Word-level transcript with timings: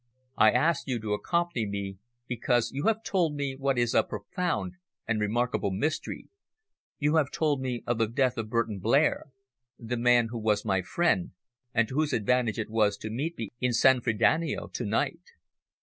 I 0.35 0.49
asked 0.49 0.87
you 0.87 0.99
to 0.99 1.13
accompany 1.13 1.67
me, 1.67 1.99
because 2.27 2.71
you 2.71 2.85
have 2.87 3.03
told 3.03 3.35
me 3.35 3.55
what 3.55 3.77
is 3.77 3.93
a 3.93 4.01
profound 4.01 4.73
and 5.07 5.21
remarkable 5.21 5.69
mystery. 5.69 6.27
You 6.97 7.17
have 7.17 7.29
told 7.29 7.61
me 7.61 7.83
of 7.85 7.99
the 7.99 8.07
death 8.07 8.35
of 8.39 8.49
Burton 8.49 8.79
Blair, 8.79 9.25
the 9.77 9.97
man 9.97 10.29
who 10.29 10.39
was 10.39 10.65
my 10.65 10.81
friend, 10.81 11.33
and 11.71 11.87
to 11.87 11.93
whose 11.93 12.13
advantage 12.13 12.57
it 12.57 12.71
was 12.71 12.97
to 12.97 13.11
meet 13.11 13.37
me 13.37 13.49
in 13.59 13.73
San 13.73 14.01
Frediano 14.01 14.69
to 14.73 14.85
night. 14.85 15.21